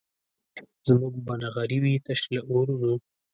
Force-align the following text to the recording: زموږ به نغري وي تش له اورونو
زموږ 0.89 1.13
به 1.25 1.33
نغري 1.41 1.77
وي 1.83 1.95
تش 2.05 2.21
له 2.33 2.41
اورونو 2.49 2.93